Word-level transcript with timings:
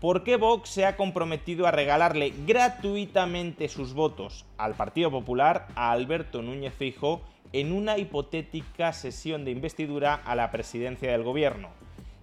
¿Por 0.00 0.24
qué 0.24 0.36
Vox 0.36 0.70
se 0.70 0.86
ha 0.86 0.96
comprometido 0.96 1.66
a 1.66 1.72
regalarle 1.72 2.32
gratuitamente 2.46 3.68
sus 3.68 3.92
votos 3.92 4.46
al 4.56 4.74
Partido 4.74 5.10
Popular 5.10 5.68
a 5.74 5.92
Alberto 5.92 6.40
Núñez 6.40 6.72
Fijo 6.72 7.20
en 7.52 7.70
una 7.70 7.98
hipotética 7.98 8.94
sesión 8.94 9.44
de 9.44 9.50
investidura 9.50 10.14
a 10.14 10.34
la 10.34 10.50
presidencia 10.50 11.12
del 11.12 11.22
gobierno? 11.22 11.68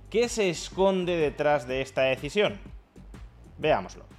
¿Qué 0.10 0.28
se 0.28 0.50
esconde 0.50 1.18
detrás 1.18 1.68
de 1.68 1.82
esta 1.82 2.02
decisión? 2.02 2.60
Veámoslo. 3.60 4.17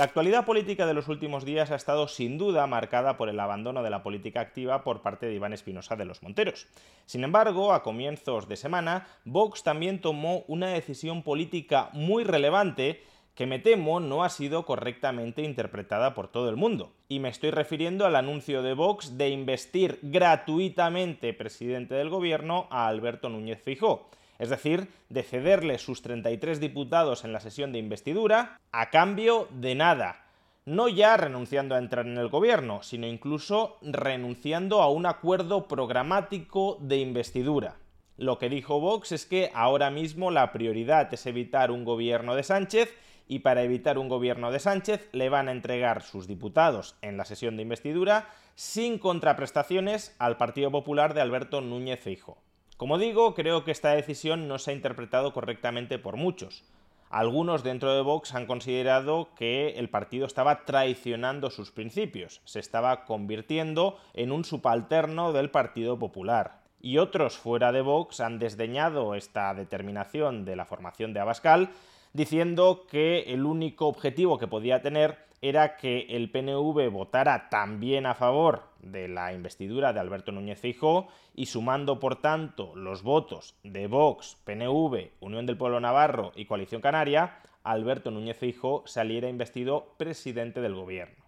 La 0.00 0.06
actualidad 0.06 0.46
política 0.46 0.86
de 0.86 0.94
los 0.94 1.08
últimos 1.08 1.44
días 1.44 1.70
ha 1.70 1.74
estado 1.74 2.08
sin 2.08 2.38
duda 2.38 2.66
marcada 2.66 3.18
por 3.18 3.28
el 3.28 3.38
abandono 3.38 3.82
de 3.82 3.90
la 3.90 4.02
política 4.02 4.40
activa 4.40 4.82
por 4.82 5.02
parte 5.02 5.26
de 5.26 5.34
Iván 5.34 5.52
Espinosa 5.52 5.94
de 5.94 6.06
los 6.06 6.22
Monteros. 6.22 6.68
Sin 7.04 7.22
embargo, 7.22 7.74
a 7.74 7.82
comienzos 7.82 8.48
de 8.48 8.56
semana, 8.56 9.06
Vox 9.26 9.62
también 9.62 10.00
tomó 10.00 10.42
una 10.48 10.68
decisión 10.68 11.22
política 11.22 11.90
muy 11.92 12.24
relevante 12.24 13.02
que 13.34 13.44
me 13.44 13.58
temo 13.58 14.00
no 14.00 14.24
ha 14.24 14.30
sido 14.30 14.64
correctamente 14.64 15.42
interpretada 15.42 16.14
por 16.14 16.28
todo 16.28 16.48
el 16.48 16.56
mundo. 16.56 16.92
Y 17.06 17.18
me 17.18 17.28
estoy 17.28 17.50
refiriendo 17.50 18.06
al 18.06 18.16
anuncio 18.16 18.62
de 18.62 18.72
Vox 18.72 19.18
de 19.18 19.28
investir 19.28 19.98
gratuitamente 20.00 21.34
presidente 21.34 21.94
del 21.94 22.08
gobierno 22.08 22.68
a 22.70 22.88
Alberto 22.88 23.28
Núñez 23.28 23.60
Fijó. 23.62 24.08
Es 24.40 24.48
decir, 24.48 24.88
de 25.10 25.22
cederle 25.22 25.76
sus 25.76 26.00
33 26.00 26.60
diputados 26.60 27.24
en 27.24 27.34
la 27.34 27.40
sesión 27.40 27.72
de 27.72 27.78
investidura 27.78 28.58
a 28.72 28.88
cambio 28.88 29.48
de 29.50 29.74
nada. 29.74 30.24
No 30.64 30.88
ya 30.88 31.18
renunciando 31.18 31.74
a 31.74 31.78
entrar 31.78 32.06
en 32.06 32.16
el 32.16 32.28
gobierno, 32.28 32.82
sino 32.82 33.06
incluso 33.06 33.76
renunciando 33.82 34.80
a 34.80 34.90
un 34.90 35.04
acuerdo 35.04 35.68
programático 35.68 36.78
de 36.80 36.96
investidura. 36.96 37.76
Lo 38.16 38.38
que 38.38 38.48
dijo 38.48 38.80
Vox 38.80 39.12
es 39.12 39.26
que 39.26 39.50
ahora 39.52 39.90
mismo 39.90 40.30
la 40.30 40.52
prioridad 40.52 41.12
es 41.12 41.26
evitar 41.26 41.70
un 41.70 41.84
gobierno 41.84 42.34
de 42.34 42.42
Sánchez 42.42 42.96
y 43.28 43.40
para 43.40 43.62
evitar 43.62 43.98
un 43.98 44.08
gobierno 44.08 44.50
de 44.50 44.58
Sánchez 44.58 45.10
le 45.12 45.28
van 45.28 45.48
a 45.48 45.52
entregar 45.52 46.00
sus 46.00 46.26
diputados 46.26 46.96
en 47.02 47.18
la 47.18 47.26
sesión 47.26 47.56
de 47.56 47.62
investidura 47.62 48.30
sin 48.54 48.98
contraprestaciones 48.98 50.16
al 50.18 50.38
Partido 50.38 50.70
Popular 50.70 51.12
de 51.12 51.20
Alberto 51.20 51.60
Núñez 51.60 52.00
Feijóo. 52.00 52.38
Como 52.80 52.96
digo, 52.96 53.34
creo 53.34 53.62
que 53.62 53.72
esta 53.72 53.90
decisión 53.90 54.48
no 54.48 54.58
se 54.58 54.70
ha 54.70 54.74
interpretado 54.74 55.34
correctamente 55.34 55.98
por 55.98 56.16
muchos. 56.16 56.64
Algunos 57.10 57.62
dentro 57.62 57.94
de 57.94 58.00
Vox 58.00 58.34
han 58.34 58.46
considerado 58.46 59.34
que 59.36 59.78
el 59.78 59.90
partido 59.90 60.24
estaba 60.24 60.64
traicionando 60.64 61.50
sus 61.50 61.72
principios, 61.72 62.40
se 62.46 62.58
estaba 62.58 63.04
convirtiendo 63.04 63.98
en 64.14 64.32
un 64.32 64.46
subalterno 64.46 65.34
del 65.34 65.50
Partido 65.50 65.98
Popular. 65.98 66.62
Y 66.80 66.96
otros 66.96 67.36
fuera 67.36 67.70
de 67.70 67.82
Vox 67.82 68.18
han 68.20 68.38
desdeñado 68.38 69.14
esta 69.14 69.52
determinación 69.52 70.46
de 70.46 70.56
la 70.56 70.64
formación 70.64 71.12
de 71.12 71.20
Abascal 71.20 71.68
diciendo 72.14 72.86
que 72.90 73.24
el 73.34 73.44
único 73.44 73.88
objetivo 73.88 74.38
que 74.38 74.48
podía 74.48 74.80
tener 74.80 75.18
era 75.42 75.76
que 75.76 76.06
el 76.10 76.30
PNV 76.30 76.90
votara 76.90 77.48
también 77.48 78.06
a 78.06 78.14
favor 78.14 78.64
de 78.80 79.08
la 79.08 79.32
investidura 79.32 79.92
de 79.92 80.00
Alberto 80.00 80.32
Núñez 80.32 80.60
Feijóo 80.60 81.08
y 81.34 81.46
sumando 81.46 81.98
por 81.98 82.16
tanto 82.20 82.74
los 82.76 83.02
votos 83.02 83.54
de 83.62 83.86
Vox, 83.86 84.36
PNV, 84.44 85.12
Unión 85.20 85.46
del 85.46 85.56
Pueblo 85.56 85.80
Navarro 85.80 86.32
y 86.34 86.44
Coalición 86.44 86.82
Canaria, 86.82 87.38
Alberto 87.62 88.10
Núñez 88.10 88.36
Feijóo 88.36 88.86
saliera 88.86 89.28
investido 89.28 89.94
presidente 89.96 90.60
del 90.60 90.74
gobierno. 90.74 91.19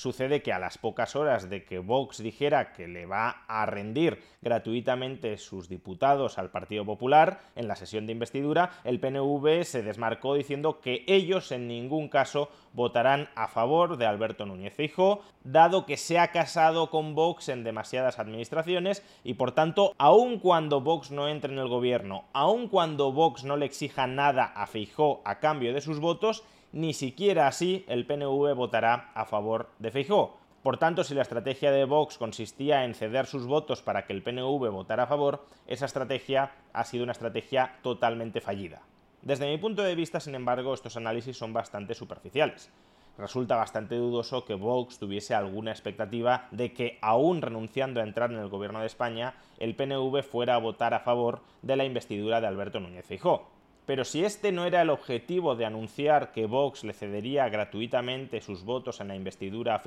Sucede 0.00 0.40
que 0.40 0.54
a 0.54 0.58
las 0.58 0.78
pocas 0.78 1.14
horas 1.14 1.50
de 1.50 1.62
que 1.62 1.78
Vox 1.78 2.22
dijera 2.22 2.72
que 2.72 2.88
le 2.88 3.04
va 3.04 3.44
a 3.46 3.66
rendir 3.66 4.22
gratuitamente 4.40 5.36
sus 5.36 5.68
diputados 5.68 6.38
al 6.38 6.50
Partido 6.50 6.86
Popular 6.86 7.42
en 7.54 7.68
la 7.68 7.76
sesión 7.76 8.06
de 8.06 8.12
investidura, 8.12 8.70
el 8.84 8.98
PNV 8.98 9.62
se 9.64 9.82
desmarcó 9.82 10.32
diciendo 10.36 10.80
que 10.80 11.04
ellos 11.06 11.52
en 11.52 11.68
ningún 11.68 12.08
caso 12.08 12.48
votarán 12.72 13.28
a 13.34 13.46
favor 13.46 13.98
de 13.98 14.06
Alberto 14.06 14.46
Núñez 14.46 14.72
Fijo, 14.72 15.20
dado 15.44 15.84
que 15.84 15.98
se 15.98 16.18
ha 16.18 16.28
casado 16.28 16.88
con 16.88 17.14
Vox 17.14 17.50
en 17.50 17.62
demasiadas 17.62 18.18
administraciones 18.18 19.04
y 19.22 19.34
por 19.34 19.52
tanto, 19.52 19.94
aun 19.98 20.38
cuando 20.38 20.80
Vox 20.80 21.10
no 21.10 21.28
entre 21.28 21.52
en 21.52 21.58
el 21.58 21.68
gobierno, 21.68 22.24
aun 22.32 22.68
cuando 22.68 23.12
Vox 23.12 23.44
no 23.44 23.58
le 23.58 23.66
exija 23.66 24.06
nada 24.06 24.44
a 24.44 24.66
Feijó 24.66 25.20
a 25.26 25.40
cambio 25.40 25.74
de 25.74 25.82
sus 25.82 26.00
votos, 26.00 26.42
ni 26.72 26.92
siquiera 26.94 27.46
así 27.46 27.84
el 27.88 28.06
PNV 28.06 28.54
votará 28.54 29.10
a 29.14 29.24
favor 29.24 29.70
de 29.78 29.90
Feijóo. 29.90 30.38
Por 30.62 30.76
tanto, 30.76 31.04
si 31.04 31.14
la 31.14 31.22
estrategia 31.22 31.72
de 31.72 31.86
Vox 31.86 32.18
consistía 32.18 32.84
en 32.84 32.94
ceder 32.94 33.26
sus 33.26 33.46
votos 33.46 33.80
para 33.80 34.04
que 34.04 34.12
el 34.12 34.22
PNV 34.22 34.70
votara 34.70 35.04
a 35.04 35.06
favor, 35.06 35.46
esa 35.66 35.86
estrategia 35.86 36.52
ha 36.72 36.84
sido 36.84 37.04
una 37.04 37.12
estrategia 37.12 37.78
totalmente 37.82 38.42
fallida. 38.42 38.82
Desde 39.22 39.48
mi 39.48 39.56
punto 39.58 39.82
de 39.82 39.94
vista, 39.94 40.20
sin 40.20 40.34
embargo, 40.34 40.74
estos 40.74 40.96
análisis 40.96 41.36
son 41.36 41.52
bastante 41.52 41.94
superficiales. 41.94 42.70
Resulta 43.16 43.56
bastante 43.56 43.96
dudoso 43.96 44.44
que 44.44 44.54
Vox 44.54 44.98
tuviese 44.98 45.34
alguna 45.34 45.72
expectativa 45.72 46.48
de 46.50 46.72
que, 46.72 46.98
aún 47.02 47.42
renunciando 47.42 48.00
a 48.00 48.04
entrar 48.04 48.30
en 48.30 48.38
el 48.38 48.48
gobierno 48.48 48.80
de 48.80 48.86
España, 48.86 49.34
el 49.58 49.74
PNV 49.76 50.22
fuera 50.22 50.54
a 50.54 50.58
votar 50.58 50.94
a 50.94 51.00
favor 51.00 51.40
de 51.62 51.76
la 51.76 51.84
investidura 51.84 52.40
de 52.40 52.46
Alberto 52.46 52.80
Núñez 52.80 53.06
Feijóo. 53.06 53.59
Pero 53.90 54.04
si 54.04 54.24
este 54.24 54.52
no 54.52 54.66
era 54.66 54.82
el 54.82 54.90
objetivo 54.90 55.56
de 55.56 55.66
anunciar 55.66 56.30
que 56.30 56.46
Vox 56.46 56.84
le 56.84 56.92
cedería 56.92 57.48
gratuitamente 57.48 58.40
sus 58.40 58.62
votos 58.62 59.00
en 59.00 59.08
la 59.08 59.16
investidura 59.16 59.74
a 59.74 59.82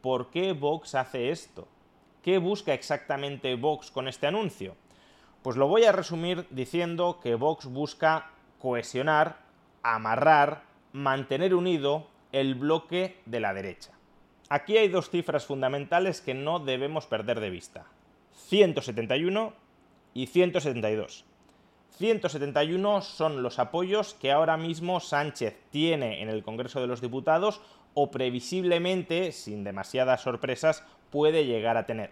¿por 0.00 0.30
qué 0.32 0.52
Vox 0.52 0.96
hace 0.96 1.30
esto? 1.30 1.68
¿Qué 2.20 2.38
busca 2.38 2.74
exactamente 2.74 3.54
Vox 3.54 3.92
con 3.92 4.08
este 4.08 4.26
anuncio? 4.26 4.74
Pues 5.44 5.56
lo 5.56 5.68
voy 5.68 5.84
a 5.84 5.92
resumir 5.92 6.48
diciendo 6.50 7.20
que 7.22 7.36
Vox 7.36 7.66
busca 7.66 8.32
cohesionar, 8.58 9.36
amarrar, 9.84 10.64
mantener 10.92 11.54
unido 11.54 12.08
el 12.32 12.56
bloque 12.56 13.20
de 13.24 13.38
la 13.38 13.54
derecha. 13.54 13.92
Aquí 14.48 14.78
hay 14.78 14.88
dos 14.88 15.10
cifras 15.10 15.46
fundamentales 15.46 16.20
que 16.20 16.34
no 16.34 16.58
debemos 16.58 17.06
perder 17.06 17.38
de 17.38 17.50
vista. 17.50 17.86
171 18.32 19.52
y 20.12 20.26
172. 20.26 21.24
171 21.98 23.00
son 23.00 23.42
los 23.42 23.58
apoyos 23.58 24.12
que 24.14 24.30
ahora 24.30 24.58
mismo 24.58 25.00
Sánchez 25.00 25.56
tiene 25.70 26.20
en 26.22 26.28
el 26.28 26.42
Congreso 26.42 26.80
de 26.80 26.86
los 26.86 27.00
Diputados 27.00 27.62
o 27.94 28.10
previsiblemente, 28.10 29.32
sin 29.32 29.64
demasiadas 29.64 30.20
sorpresas, 30.20 30.84
puede 31.10 31.46
llegar 31.46 31.78
a 31.78 31.86
tener. 31.86 32.10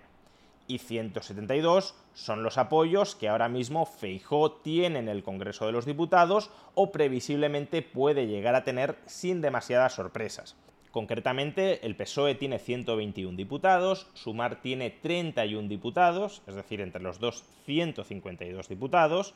Y 0.66 0.78
172 0.78 1.94
son 2.14 2.42
los 2.42 2.56
apoyos 2.56 3.14
que 3.14 3.28
ahora 3.28 3.50
mismo 3.50 3.84
Feijó 3.84 4.52
tiene 4.52 5.00
en 5.00 5.10
el 5.10 5.22
Congreso 5.22 5.66
de 5.66 5.72
los 5.72 5.84
Diputados 5.84 6.50
o 6.74 6.90
previsiblemente 6.90 7.82
puede 7.82 8.26
llegar 8.26 8.54
a 8.54 8.64
tener 8.64 8.96
sin 9.04 9.42
demasiadas 9.42 9.92
sorpresas. 9.92 10.56
Concretamente, 10.92 11.84
el 11.84 11.96
PSOE 11.96 12.36
tiene 12.36 12.58
121 12.58 13.36
diputados, 13.36 14.06
Sumar 14.14 14.62
tiene 14.62 14.90
31 14.90 15.68
diputados, 15.68 16.40
es 16.46 16.54
decir, 16.54 16.80
entre 16.80 17.02
los 17.02 17.18
dos 17.18 17.44
152 17.66 18.68
diputados, 18.68 19.34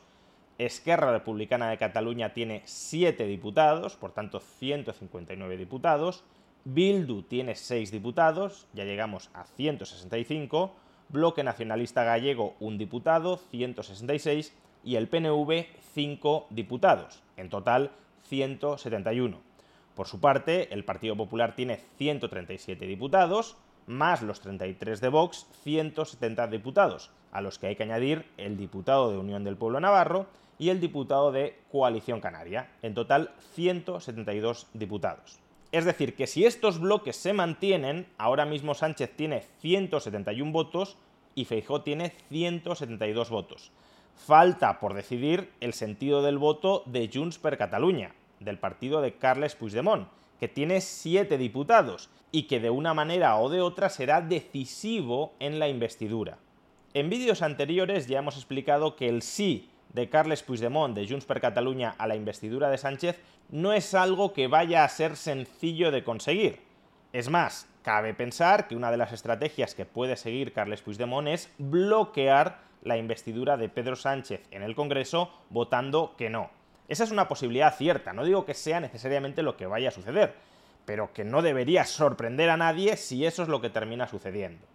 Esquerra 0.59 1.13
Republicana 1.13 1.69
de 1.69 1.77
Cataluña 1.77 2.33
tiene 2.33 2.63
7 2.65 3.25
diputados, 3.25 3.95
por 3.95 4.11
tanto 4.11 4.41
159 4.41 5.55
diputados. 5.55 6.25
Bildu 6.65 7.23
tiene 7.23 7.55
6 7.55 7.91
diputados, 7.91 8.67
ya 8.73 8.83
llegamos 8.83 9.29
a 9.33 9.45
165. 9.45 10.75
Bloque 11.07 11.45
Nacionalista 11.45 12.03
Gallego, 12.03 12.57
un 12.59 12.77
diputado, 12.77 13.37
166. 13.37 14.53
Y 14.83 14.97
el 14.97 15.07
PNV, 15.07 15.65
5 15.93 16.47
diputados, 16.49 17.23
en 17.37 17.49
total 17.49 17.91
171. 18.23 19.39
Por 19.95 20.07
su 20.07 20.19
parte, 20.19 20.73
el 20.73 20.83
Partido 20.83 21.15
Popular 21.15 21.55
tiene 21.55 21.79
137 21.97 22.85
diputados, 22.85 23.55
más 23.87 24.21
los 24.21 24.41
33 24.41 24.99
de 24.99 25.07
Vox, 25.07 25.47
170 25.63 26.47
diputados, 26.47 27.11
a 27.31 27.39
los 27.39 27.59
que 27.59 27.67
hay 27.67 27.75
que 27.77 27.83
añadir 27.83 28.25
el 28.35 28.57
diputado 28.57 29.09
de 29.09 29.17
Unión 29.17 29.45
del 29.45 29.55
Pueblo 29.55 29.79
Navarro 29.79 30.27
y 30.59 30.69
el 30.69 30.79
diputado 30.79 31.31
de 31.31 31.57
Coalición 31.71 32.19
Canaria, 32.19 32.69
en 32.83 32.93
total 32.93 33.31
172 33.55 34.67
diputados. 34.73 35.39
Es 35.71 35.85
decir, 35.85 36.15
que 36.15 36.27
si 36.27 36.45
estos 36.45 36.79
bloques 36.79 37.15
se 37.15 37.33
mantienen, 37.33 38.07
ahora 38.17 38.45
mismo 38.45 38.75
Sánchez 38.75 39.15
tiene 39.15 39.43
171 39.61 40.51
votos 40.51 40.97
y 41.33 41.45
Feijó 41.45 41.81
tiene 41.81 42.11
172 42.29 43.29
votos. 43.29 43.71
Falta 44.15 44.79
por 44.79 44.93
decidir 44.93 45.51
el 45.61 45.73
sentido 45.73 46.21
del 46.21 46.37
voto 46.37 46.83
de 46.85 47.09
Junts 47.11 47.39
per 47.39 47.57
Catalunya, 47.57 48.13
del 48.39 48.57
partido 48.57 48.99
de 49.01 49.13
Carles 49.13 49.55
Puigdemont, 49.55 50.09
que 50.39 50.47
tiene 50.47 50.81
7 50.81 51.37
diputados 51.37 52.09
y 52.31 52.43
que 52.43 52.59
de 52.59 52.69
una 52.69 52.93
manera 52.93 53.37
o 53.37 53.49
de 53.49 53.61
otra 53.61 53.89
será 53.89 54.21
decisivo 54.21 55.33
en 55.39 55.59
la 55.59 55.69
investidura. 55.69 56.37
En 56.93 57.09
vídeos 57.09 57.41
anteriores 57.41 58.07
ya 58.07 58.19
hemos 58.19 58.35
explicado 58.35 58.95
que 58.95 59.07
el 59.07 59.21
sí 59.21 59.69
de 59.93 60.09
Carles 60.09 60.43
Puigdemont 60.43 60.95
de 60.95 61.07
Junts 61.07 61.25
per 61.25 61.41
Catalunya 61.41 61.95
a 61.97 62.07
la 62.07 62.15
investidura 62.15 62.69
de 62.69 62.77
Sánchez 62.77 63.19
no 63.49 63.73
es 63.73 63.93
algo 63.93 64.33
que 64.33 64.47
vaya 64.47 64.83
a 64.83 64.89
ser 64.89 65.15
sencillo 65.15 65.91
de 65.91 66.03
conseguir. 66.03 66.61
Es 67.11 67.29
más, 67.29 67.67
cabe 67.81 68.13
pensar 68.13 68.67
que 68.67 68.75
una 68.75 68.91
de 68.91 68.97
las 68.97 69.11
estrategias 69.11 69.73
que 69.73 69.85
puede 69.85 70.15
seguir 70.15 70.53
Carles 70.53 70.81
Puigdemont 70.81 71.27
es 71.27 71.51
bloquear 71.57 72.59
la 72.83 72.97
investidura 72.97 73.57
de 73.57 73.69
Pedro 73.69 73.95
Sánchez 73.95 74.41
en 74.51 74.63
el 74.63 74.75
Congreso 74.75 75.31
votando 75.49 76.15
que 76.17 76.29
no. 76.29 76.51
Esa 76.87 77.03
es 77.03 77.11
una 77.11 77.27
posibilidad 77.27 77.75
cierta, 77.75 78.13
no 78.13 78.23
digo 78.23 78.45
que 78.45 78.53
sea 78.53 78.79
necesariamente 78.79 79.43
lo 79.43 79.57
que 79.57 79.67
vaya 79.67 79.89
a 79.89 79.91
suceder, 79.91 80.33
pero 80.85 81.13
que 81.13 81.23
no 81.23 81.41
debería 81.41 81.85
sorprender 81.85 82.49
a 82.49 82.57
nadie 82.57 82.97
si 82.97 83.25
eso 83.25 83.43
es 83.43 83.49
lo 83.49 83.61
que 83.61 83.69
termina 83.69 84.07
sucediendo. 84.07 84.65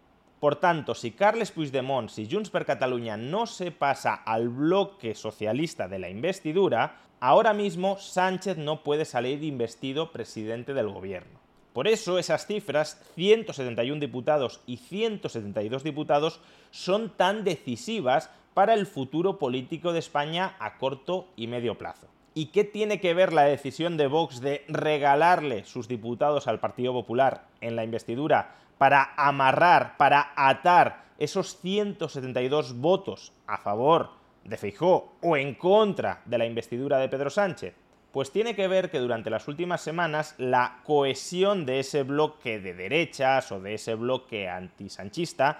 Por 0.44 0.56
tanto, 0.56 0.94
si 0.94 1.12
Carles 1.12 1.52
Puigdemont, 1.52 2.10
si 2.10 2.28
Junts 2.30 2.50
per 2.50 2.66
Catalunya 2.66 3.16
no 3.16 3.46
se 3.46 3.70
pasa 3.70 4.12
al 4.12 4.50
bloque 4.50 5.14
socialista 5.14 5.88
de 5.88 5.98
la 5.98 6.10
investidura, 6.10 7.00
ahora 7.18 7.54
mismo 7.54 7.96
Sánchez 7.98 8.58
no 8.58 8.82
puede 8.82 9.06
salir 9.06 9.42
investido 9.42 10.12
presidente 10.12 10.74
del 10.74 10.90
gobierno. 10.90 11.40
Por 11.72 11.88
eso 11.88 12.18
esas 12.18 12.46
cifras, 12.46 13.00
171 13.14 13.98
diputados 13.98 14.60
y 14.66 14.76
172 14.76 15.82
diputados, 15.82 16.42
son 16.70 17.08
tan 17.16 17.42
decisivas 17.42 18.28
para 18.52 18.74
el 18.74 18.84
futuro 18.84 19.38
político 19.38 19.94
de 19.94 20.00
España 20.00 20.56
a 20.58 20.76
corto 20.76 21.26
y 21.36 21.46
medio 21.46 21.78
plazo. 21.78 22.08
¿Y 22.34 22.48
qué 22.48 22.64
tiene 22.64 23.00
que 23.00 23.14
ver 23.14 23.32
la 23.32 23.44
decisión 23.44 23.96
de 23.96 24.08
Vox 24.08 24.42
de 24.42 24.62
regalarle 24.68 25.64
sus 25.64 25.88
diputados 25.88 26.48
al 26.48 26.60
Partido 26.60 26.92
Popular 26.92 27.46
en 27.62 27.76
la 27.76 27.84
investidura 27.84 28.56
para 28.78 29.14
amarrar, 29.16 29.96
para 29.96 30.32
atar 30.36 31.04
esos 31.18 31.60
172 31.60 32.78
votos 32.80 33.32
a 33.46 33.58
favor 33.58 34.10
de 34.44 34.56
Feijó 34.56 35.14
o 35.22 35.36
en 35.36 35.54
contra 35.54 36.22
de 36.24 36.38
la 36.38 36.46
investidura 36.46 36.98
de 36.98 37.08
Pedro 37.08 37.30
Sánchez? 37.30 37.74
Pues 38.12 38.30
tiene 38.30 38.54
que 38.54 38.68
ver 38.68 38.90
que 38.90 39.00
durante 39.00 39.30
las 39.30 39.48
últimas 39.48 39.80
semanas 39.80 40.36
la 40.38 40.78
cohesión 40.84 41.66
de 41.66 41.80
ese 41.80 42.04
bloque 42.04 42.60
de 42.60 42.72
derechas 42.72 43.50
o 43.50 43.60
de 43.60 43.74
ese 43.74 43.96
bloque 43.96 44.48
antisanchista 44.48 45.58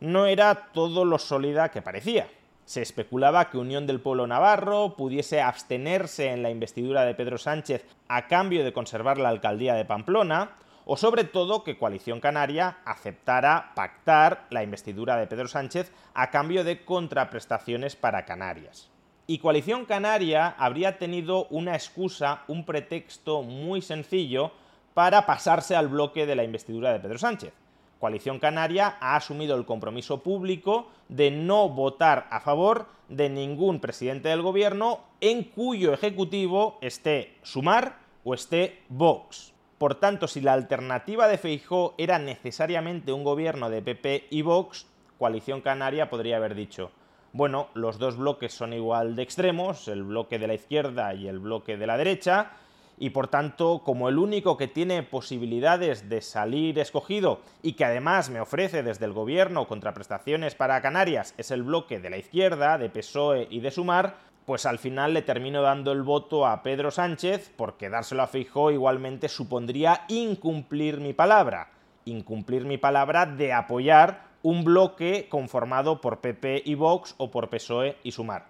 no 0.00 0.26
era 0.26 0.72
todo 0.72 1.04
lo 1.04 1.18
sólida 1.18 1.70
que 1.70 1.80
parecía. 1.80 2.26
Se 2.64 2.82
especulaba 2.82 3.50
que 3.50 3.58
Unión 3.58 3.86
del 3.86 4.00
Pueblo 4.00 4.26
Navarro 4.26 4.96
pudiese 4.96 5.40
abstenerse 5.40 6.32
en 6.32 6.42
la 6.42 6.50
investidura 6.50 7.04
de 7.04 7.14
Pedro 7.14 7.38
Sánchez 7.38 7.84
a 8.08 8.26
cambio 8.26 8.64
de 8.64 8.72
conservar 8.72 9.18
la 9.18 9.28
alcaldía 9.28 9.74
de 9.74 9.84
Pamplona, 9.84 10.56
o 10.84 10.96
sobre 10.96 11.24
todo 11.24 11.64
que 11.64 11.78
Coalición 11.78 12.20
Canaria 12.20 12.78
aceptara 12.84 13.72
pactar 13.74 14.46
la 14.50 14.62
investidura 14.62 15.16
de 15.16 15.26
Pedro 15.26 15.48
Sánchez 15.48 15.92
a 16.14 16.30
cambio 16.30 16.64
de 16.64 16.84
contraprestaciones 16.84 17.96
para 17.96 18.24
Canarias. 18.24 18.90
Y 19.26 19.38
Coalición 19.38 19.84
Canaria 19.84 20.48
habría 20.58 20.98
tenido 20.98 21.46
una 21.46 21.74
excusa, 21.74 22.42
un 22.48 22.64
pretexto 22.64 23.42
muy 23.42 23.80
sencillo 23.80 24.52
para 24.94 25.26
pasarse 25.26 25.76
al 25.76 25.88
bloque 25.88 26.26
de 26.26 26.36
la 26.36 26.44
investidura 26.44 26.92
de 26.92 27.00
Pedro 27.00 27.18
Sánchez. 27.18 27.52
Coalición 27.98 28.40
Canaria 28.40 28.96
ha 29.00 29.14
asumido 29.14 29.56
el 29.56 29.64
compromiso 29.64 30.24
público 30.24 30.88
de 31.08 31.30
no 31.30 31.68
votar 31.68 32.26
a 32.30 32.40
favor 32.40 32.88
de 33.08 33.30
ningún 33.30 33.78
presidente 33.78 34.28
del 34.28 34.42
gobierno 34.42 35.00
en 35.20 35.44
cuyo 35.44 35.92
ejecutivo 35.92 36.78
esté 36.80 37.36
Sumar 37.42 37.98
o 38.24 38.34
esté 38.34 38.82
Vox. 38.88 39.52
Por 39.82 39.96
tanto, 39.96 40.28
si 40.28 40.40
la 40.40 40.52
alternativa 40.52 41.26
de 41.26 41.38
Feijó 41.38 41.96
era 41.98 42.20
necesariamente 42.20 43.12
un 43.12 43.24
gobierno 43.24 43.68
de 43.68 43.82
PP 43.82 44.28
y 44.30 44.42
Vox, 44.42 44.86
Coalición 45.18 45.60
Canaria 45.60 46.08
podría 46.08 46.36
haber 46.36 46.54
dicho, 46.54 46.92
bueno, 47.32 47.66
los 47.74 47.98
dos 47.98 48.16
bloques 48.16 48.54
son 48.54 48.74
igual 48.74 49.16
de 49.16 49.24
extremos, 49.24 49.88
el 49.88 50.04
bloque 50.04 50.38
de 50.38 50.46
la 50.46 50.54
izquierda 50.54 51.14
y 51.14 51.26
el 51.26 51.40
bloque 51.40 51.76
de 51.76 51.88
la 51.88 51.96
derecha, 51.96 52.52
y 52.96 53.10
por 53.10 53.26
tanto, 53.26 53.82
como 53.84 54.08
el 54.08 54.18
único 54.18 54.56
que 54.56 54.68
tiene 54.68 55.02
posibilidades 55.02 56.08
de 56.08 56.20
salir 56.20 56.78
escogido 56.78 57.40
y 57.60 57.72
que 57.72 57.84
además 57.84 58.30
me 58.30 58.40
ofrece 58.40 58.84
desde 58.84 59.06
el 59.06 59.12
gobierno 59.12 59.66
contraprestaciones 59.66 60.54
para 60.54 60.80
Canarias 60.80 61.34
es 61.38 61.50
el 61.50 61.64
bloque 61.64 61.98
de 61.98 62.10
la 62.10 62.18
izquierda, 62.18 62.78
de 62.78 62.88
PSOE 62.88 63.48
y 63.50 63.58
de 63.58 63.72
Sumar, 63.72 64.14
pues 64.46 64.66
al 64.66 64.78
final 64.78 65.14
le 65.14 65.22
termino 65.22 65.62
dando 65.62 65.92
el 65.92 66.02
voto 66.02 66.46
a 66.46 66.62
Pedro 66.62 66.90
Sánchez 66.90 67.52
porque 67.56 67.88
dárselo 67.88 68.22
a 68.22 68.26
Fijó 68.26 68.70
igualmente 68.70 69.28
supondría 69.28 70.04
incumplir 70.08 70.98
mi 70.98 71.12
palabra, 71.12 71.70
incumplir 72.04 72.64
mi 72.64 72.78
palabra 72.78 73.26
de 73.26 73.52
apoyar 73.52 74.32
un 74.42 74.64
bloque 74.64 75.28
conformado 75.28 76.00
por 76.00 76.20
PP 76.20 76.62
y 76.64 76.74
Vox 76.74 77.14
o 77.18 77.30
por 77.30 77.48
PSOE 77.48 77.96
y 78.02 78.12
Sumar. 78.12 78.46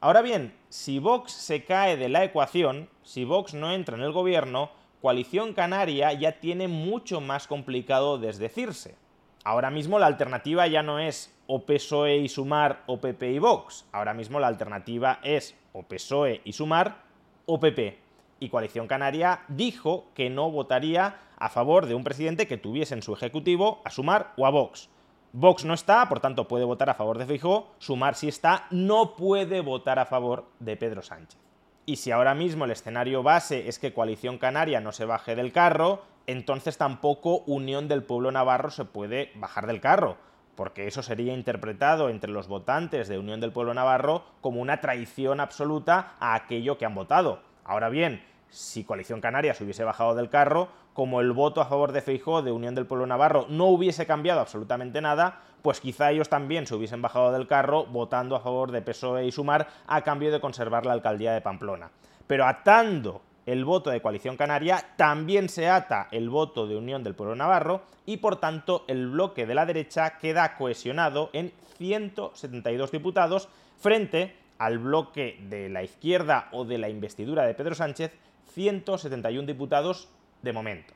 Ahora 0.00 0.22
bien, 0.22 0.54
si 0.68 0.98
Vox 0.98 1.32
se 1.32 1.64
cae 1.64 1.96
de 1.96 2.08
la 2.08 2.24
ecuación, 2.24 2.88
si 3.02 3.24
Vox 3.24 3.52
no 3.52 3.72
entra 3.72 3.96
en 3.96 4.02
el 4.02 4.12
gobierno, 4.12 4.70
Coalición 5.02 5.52
Canaria 5.52 6.12
ya 6.12 6.40
tiene 6.40 6.68
mucho 6.68 7.20
más 7.20 7.46
complicado 7.46 8.18
desdecirse. 8.18 8.96
Ahora 9.44 9.70
mismo 9.70 9.98
la 9.98 10.06
alternativa 10.06 10.66
ya 10.66 10.82
no 10.82 10.98
es 10.98 11.34
o 11.48 11.64
PSOE 11.64 12.18
y 12.18 12.28
Sumar 12.28 12.82
o 12.86 13.00
PP 13.00 13.32
y 13.32 13.38
Vox. 13.38 13.86
Ahora 13.90 14.12
mismo 14.12 14.38
la 14.38 14.48
alternativa 14.48 15.18
es 15.22 15.56
o 15.72 15.82
PSOE 15.82 16.42
y 16.44 16.52
Sumar 16.52 17.02
o 17.46 17.58
PP. 17.58 17.98
Y 18.38 18.50
Coalición 18.50 18.86
Canaria 18.86 19.40
dijo 19.48 20.04
que 20.14 20.28
no 20.28 20.50
votaría 20.50 21.16
a 21.38 21.48
favor 21.48 21.86
de 21.86 21.94
un 21.94 22.04
presidente 22.04 22.46
que 22.46 22.58
tuviese 22.58 22.94
en 22.94 23.02
su 23.02 23.14
ejecutivo 23.14 23.80
a 23.84 23.90
Sumar 23.90 24.34
o 24.36 24.46
a 24.46 24.50
Vox. 24.50 24.90
Vox 25.32 25.64
no 25.64 25.72
está, 25.72 26.06
por 26.08 26.20
tanto 26.20 26.46
puede 26.46 26.64
votar 26.64 26.90
a 26.90 26.94
favor 26.94 27.16
de 27.16 27.24
Feijóo, 27.24 27.68
Sumar 27.78 28.14
si 28.14 28.28
está, 28.28 28.66
no 28.70 29.16
puede 29.16 29.62
votar 29.62 29.98
a 29.98 30.06
favor 30.06 30.46
de 30.60 30.76
Pedro 30.76 31.02
Sánchez. 31.02 31.40
Y 31.86 31.96
si 31.96 32.10
ahora 32.10 32.34
mismo 32.34 32.66
el 32.66 32.72
escenario 32.72 33.22
base 33.22 33.68
es 33.68 33.78
que 33.78 33.94
Coalición 33.94 34.36
Canaria 34.36 34.80
no 34.80 34.92
se 34.92 35.06
baje 35.06 35.34
del 35.34 35.52
carro, 35.52 36.02
entonces 36.26 36.76
tampoco 36.76 37.38
Unión 37.46 37.88
del 37.88 38.02
Pueblo 38.02 38.30
Navarro 38.30 38.70
se 38.70 38.84
puede 38.84 39.32
bajar 39.36 39.66
del 39.66 39.80
carro, 39.80 40.18
porque 40.58 40.88
eso 40.88 41.04
sería 41.04 41.34
interpretado 41.34 42.08
entre 42.08 42.32
los 42.32 42.48
votantes 42.48 43.06
de 43.06 43.16
Unión 43.16 43.40
del 43.40 43.52
Pueblo 43.52 43.74
Navarro 43.74 44.24
como 44.40 44.60
una 44.60 44.80
traición 44.80 45.38
absoluta 45.38 46.14
a 46.18 46.34
aquello 46.34 46.76
que 46.76 46.84
han 46.84 46.96
votado. 46.96 47.42
Ahora 47.64 47.88
bien, 47.88 48.24
si 48.50 48.82
Coalición 48.82 49.20
Canaria 49.20 49.54
se 49.54 49.62
hubiese 49.62 49.84
bajado 49.84 50.16
del 50.16 50.30
carro, 50.30 50.66
como 50.94 51.20
el 51.20 51.30
voto 51.30 51.60
a 51.60 51.66
favor 51.66 51.92
de 51.92 52.02
Feijó 52.02 52.42
de 52.42 52.50
Unión 52.50 52.74
del 52.74 52.86
Pueblo 52.86 53.06
Navarro 53.06 53.46
no 53.48 53.66
hubiese 53.66 54.04
cambiado 54.04 54.40
absolutamente 54.40 55.00
nada, 55.00 55.42
pues 55.62 55.78
quizá 55.78 56.10
ellos 56.10 56.28
también 56.28 56.66
se 56.66 56.74
hubiesen 56.74 57.02
bajado 57.02 57.30
del 57.30 57.46
carro 57.46 57.86
votando 57.86 58.34
a 58.34 58.40
favor 58.40 58.72
de 58.72 58.82
PSOE 58.82 59.26
y 59.26 59.30
Sumar 59.30 59.68
a 59.86 60.02
cambio 60.02 60.32
de 60.32 60.40
conservar 60.40 60.86
la 60.86 60.94
alcaldía 60.94 61.34
de 61.34 61.40
Pamplona. 61.40 61.92
Pero 62.26 62.44
atando 62.46 63.22
el 63.48 63.64
voto 63.64 63.88
de 63.88 64.02
Coalición 64.02 64.36
Canaria, 64.36 64.84
también 64.96 65.48
se 65.48 65.70
ata 65.70 66.08
el 66.10 66.28
voto 66.28 66.66
de 66.66 66.76
Unión 66.76 67.02
del 67.02 67.14
Pueblo 67.14 67.34
Navarro 67.34 67.80
y 68.04 68.18
por 68.18 68.36
tanto 68.36 68.84
el 68.88 69.08
bloque 69.08 69.46
de 69.46 69.54
la 69.54 69.64
derecha 69.64 70.18
queda 70.18 70.54
cohesionado 70.56 71.30
en 71.32 71.52
172 71.78 72.90
diputados 72.90 73.48
frente 73.78 74.36
al 74.58 74.78
bloque 74.78 75.38
de 75.48 75.70
la 75.70 75.82
izquierda 75.82 76.48
o 76.52 76.66
de 76.66 76.76
la 76.76 76.90
investidura 76.90 77.46
de 77.46 77.54
Pedro 77.54 77.74
Sánchez 77.74 78.12
171 78.52 79.46
diputados 79.46 80.10
de 80.42 80.52
momento. 80.52 80.92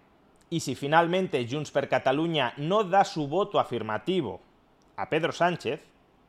Y 0.50 0.60
si 0.60 0.74
finalmente 0.74 1.46
Junts 1.50 1.70
per 1.70 1.88
Catalunya 1.88 2.52
no 2.58 2.84
da 2.84 3.04
su 3.04 3.28
voto 3.28 3.60
afirmativo 3.60 4.42
a 4.96 5.08
Pedro 5.08 5.32
Sánchez, 5.32 5.82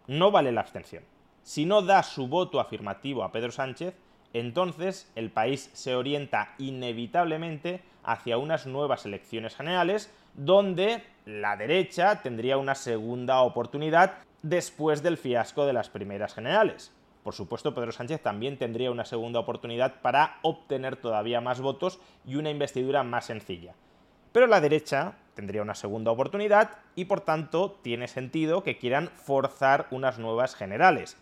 no 0.08 0.32
vale 0.32 0.54
la 0.54 0.62
abstención. 0.62 1.04
Si 1.42 1.66
no 1.66 1.82
da 1.82 2.02
su 2.02 2.28
voto 2.28 2.62
afirmativo 2.62 3.26
a 3.26 3.32
Pedro 3.34 3.52
Sánchez, 3.52 3.94
entonces 4.34 5.12
el 5.16 5.30
país 5.30 5.70
se 5.74 5.96
orienta 5.96 6.54
inevitablemente 6.58 7.82
hacia 8.04 8.38
unas 8.38 8.66
nuevas 8.66 9.06
elecciones 9.06 9.56
generales 9.56 10.12
donde 10.34 11.04
la 11.26 11.56
derecha 11.56 12.22
tendría 12.22 12.58
una 12.58 12.76
segunda 12.76 13.42
oportunidad 13.42 14.16
después 14.42 15.04
del 15.04 15.18
fiasco 15.18 15.66
de 15.66 15.74
las 15.74 15.90
primeras 15.90 16.34
generales. 16.34 16.92
Por 17.24 17.34
supuesto, 17.34 17.74
Pedro 17.74 17.94
Sánchez 17.94 18.22
también 18.22 18.58
tendría 18.58 18.92
una 18.92 19.06
segunda 19.06 19.40
oportunidad 19.40 20.02
para 20.02 20.40
obtener 20.42 20.98
todavía 20.98 21.40
más 21.40 21.62
votos 21.62 22.00
y 22.26 22.36
una 22.36 22.50
investidura 22.50 23.04
más 23.04 23.26
sencilla. 23.26 23.76
Pero 24.34 24.48
la 24.48 24.60
derecha 24.60 25.14
tendría 25.34 25.62
una 25.62 25.76
segunda 25.76 26.12
oportunidad 26.12 26.72
y 26.96 27.06
por 27.06 27.22
tanto 27.22 27.80
tiene 27.82 28.08
sentido 28.08 28.64
que 28.64 28.78
quieran 28.78 29.10
forzar 29.16 29.88
unas 29.92 30.20
nuevas 30.20 30.56
generales. 30.56 31.18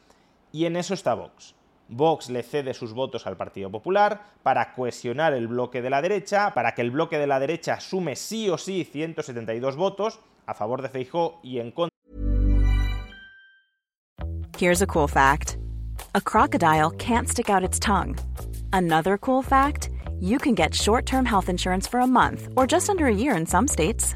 Y 0.51 0.65
en 0.65 0.75
eso 0.75 0.93
está 0.93 1.13
Vox. 1.13 1.53
Vox 1.91 2.29
le 2.29 2.41
cede 2.41 2.73
sus 2.73 2.93
votos 2.93 3.27
al 3.27 3.37
Partido 3.37 3.69
Popular 3.69 4.21
para 4.43 4.73
cohesionar 4.73 5.33
el 5.33 5.47
bloque 5.47 5.81
de 5.81 5.89
la 5.89 6.01
derecha, 6.01 6.53
para 6.53 6.73
que 6.73 6.81
el 6.81 6.89
bloque 6.89 7.19
de 7.19 7.27
la 7.27 7.39
derecha 7.39 7.79
sume 7.79 8.15
sí 8.15 8.49
o 8.49 8.57
sí 8.57 8.83
172 8.83 9.75
votos 9.75 10.19
a 10.45 10.53
favor 10.53 10.81
de 10.81 10.89
Feijóo 10.89 11.39
y 11.43 11.59
en 11.59 11.71
contra 11.71 11.91
Here's 14.57 14.81
a 14.81 14.87
cool 14.87 15.07
fact 15.07 15.57
a 16.13 16.21
crocodile 16.21 16.91
can't 16.91 17.27
stick 17.27 17.49
out 17.49 17.63
its 17.63 17.79
tongue. 17.79 18.15
Another 18.71 19.17
cool 19.17 19.41
fact 19.41 19.89
you 20.19 20.37
can 20.37 20.55
get 20.55 20.73
short 20.73 21.05
term 21.05 21.25
health 21.25 21.49
insurance 21.49 21.87
for 21.87 21.99
a 21.99 22.07
month 22.07 22.47
or 22.55 22.67
just 22.67 22.89
under 22.89 23.07
a 23.07 23.13
year 23.13 23.35
in 23.35 23.45
some 23.45 23.67
states. 23.67 24.15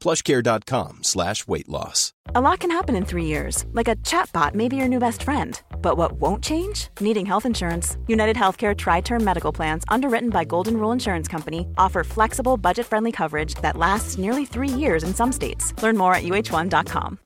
plushcare.com 0.00 1.04
slash 1.04 1.46
weight 1.46 1.68
loss. 1.68 2.12
A 2.34 2.40
lot 2.40 2.60
can 2.60 2.70
happen 2.70 2.96
in 2.96 3.04
three 3.04 3.24
years, 3.24 3.64
like 3.72 3.88
a 3.88 3.96
chatbot 3.96 4.54
may 4.54 4.68
be 4.68 4.76
your 4.76 4.88
new 4.88 4.98
best 4.98 5.22
friend. 5.22 5.60
But 5.82 5.96
what 5.96 6.12
won't 6.12 6.44
change? 6.44 6.88
Needing 7.00 7.26
health 7.26 7.46
insurance. 7.46 7.96
United 8.06 8.36
Healthcare 8.36 8.76
Tri 8.76 9.00
Term 9.00 9.24
Medical 9.24 9.52
Plans, 9.52 9.84
underwritten 9.88 10.30
by 10.30 10.44
Golden 10.44 10.76
Rule 10.76 10.92
Insurance 10.92 11.28
Company, 11.28 11.66
offer 11.76 12.04
flexible, 12.04 12.56
budget 12.56 12.86
friendly 12.86 13.12
coverage 13.12 13.54
that 13.62 13.76
lasts 13.76 14.18
nearly 14.18 14.44
three 14.44 14.68
years 14.68 15.02
in 15.02 15.14
some 15.14 15.32
states. 15.32 15.74
Learn 15.82 15.96
more 15.96 16.14
at 16.14 16.22
uh1.com. 16.24 17.18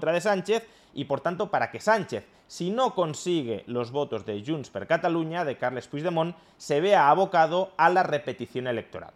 de 0.00 0.20
Sánchez 0.20 0.62
y 0.94 1.04
por 1.04 1.20
tanto 1.20 1.50
para 1.50 1.70
que 1.70 1.80
Sánchez, 1.80 2.24
si 2.46 2.70
no 2.70 2.94
consigue 2.94 3.64
los 3.66 3.90
votos 3.90 4.24
de 4.24 4.42
Junts 4.44 4.70
per 4.70 4.86
Catalunya, 4.86 5.44
de 5.44 5.56
Carles 5.56 5.86
Puigdemont, 5.86 6.34
se 6.56 6.80
vea 6.80 7.08
abocado 7.10 7.72
a 7.76 7.90
la 7.90 8.02
repetición 8.02 8.66
electoral. 8.66 9.12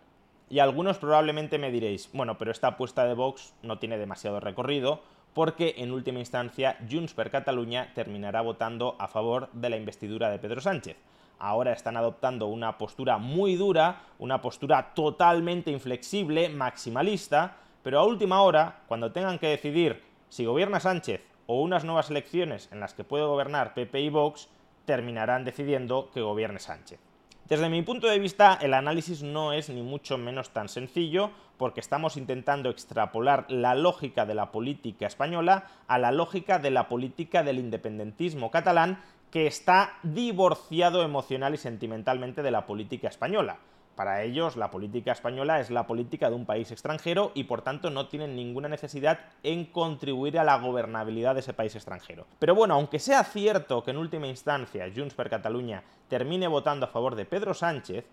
Y 0.50 0.58
algunos 0.58 0.98
probablemente 0.98 1.58
me 1.58 1.70
diréis, 1.70 2.10
bueno, 2.12 2.36
pero 2.38 2.50
esta 2.50 2.68
apuesta 2.68 3.04
de 3.06 3.14
Vox 3.14 3.54
no 3.62 3.78
tiene 3.78 3.98
demasiado 3.98 4.40
recorrido, 4.40 5.00
porque 5.32 5.74
en 5.78 5.90
última 5.90 6.20
instancia 6.20 6.78
Junts 6.88 7.14
per 7.14 7.30
Catalunya 7.30 7.92
terminará 7.94 8.40
votando 8.40 8.94
a 8.98 9.08
favor 9.08 9.50
de 9.52 9.70
la 9.70 9.76
investidura 9.76 10.30
de 10.30 10.38
Pedro 10.38 10.60
Sánchez. 10.60 10.96
Ahora 11.38 11.72
están 11.72 11.96
adoptando 11.96 12.46
una 12.46 12.78
postura 12.78 13.18
muy 13.18 13.56
dura, 13.56 14.02
una 14.18 14.40
postura 14.40 14.94
totalmente 14.94 15.70
inflexible, 15.70 16.48
maximalista, 16.48 17.56
pero 17.82 17.98
a 17.98 18.04
última 18.04 18.42
hora, 18.42 18.82
cuando 18.86 19.12
tengan 19.12 19.38
que 19.38 19.48
decidir 19.48 20.02
si 20.28 20.44
gobierna 20.44 20.80
Sánchez 20.80 21.22
o 21.46 21.60
unas 21.60 21.84
nuevas 21.84 22.10
elecciones 22.10 22.68
en 22.72 22.80
las 22.80 22.94
que 22.94 23.04
puede 23.04 23.24
gobernar 23.24 23.74
PP 23.74 24.00
y 24.00 24.08
Vox, 24.08 24.48
terminarán 24.84 25.44
decidiendo 25.44 26.10
que 26.12 26.22
gobierne 26.22 26.60
Sánchez. 26.60 27.00
Desde 27.48 27.68
mi 27.68 27.82
punto 27.82 28.06
de 28.06 28.18
vista, 28.18 28.58
el 28.62 28.72
análisis 28.72 29.22
no 29.22 29.52
es 29.52 29.68
ni 29.68 29.82
mucho 29.82 30.16
menos 30.16 30.48
tan 30.54 30.70
sencillo, 30.70 31.30
porque 31.58 31.80
estamos 31.80 32.16
intentando 32.16 32.70
extrapolar 32.70 33.44
la 33.50 33.74
lógica 33.74 34.24
de 34.24 34.34
la 34.34 34.50
política 34.50 35.06
española 35.06 35.66
a 35.86 35.98
la 35.98 36.10
lógica 36.10 36.58
de 36.58 36.70
la 36.70 36.88
política 36.88 37.42
del 37.42 37.58
independentismo 37.58 38.50
catalán, 38.50 39.02
que 39.30 39.46
está 39.46 39.98
divorciado 40.02 41.02
emocional 41.02 41.52
y 41.52 41.58
sentimentalmente 41.58 42.42
de 42.42 42.50
la 42.50 42.64
política 42.64 43.08
española. 43.08 43.58
Para 43.94 44.22
ellos, 44.22 44.56
la 44.56 44.70
política 44.70 45.12
española 45.12 45.60
es 45.60 45.70
la 45.70 45.86
política 45.86 46.28
de 46.28 46.34
un 46.34 46.46
país 46.46 46.70
extranjero 46.72 47.30
y 47.34 47.44
por 47.44 47.62
tanto 47.62 47.90
no 47.90 48.08
tienen 48.08 48.34
ninguna 48.34 48.68
necesidad 48.68 49.20
en 49.42 49.66
contribuir 49.66 50.38
a 50.38 50.44
la 50.44 50.58
gobernabilidad 50.58 51.34
de 51.34 51.40
ese 51.40 51.54
país 51.54 51.74
extranjero. 51.76 52.26
Pero 52.38 52.54
bueno, 52.54 52.74
aunque 52.74 52.98
sea 52.98 53.22
cierto 53.22 53.84
que 53.84 53.92
en 53.92 53.98
última 53.98 54.26
instancia 54.26 54.90
Junts 54.94 55.14
per 55.14 55.30
Catalunya 55.30 55.84
termine 56.08 56.48
votando 56.48 56.86
a 56.86 56.88
favor 56.88 57.14
de 57.14 57.24
Pedro 57.24 57.54
Sánchez, 57.54 58.04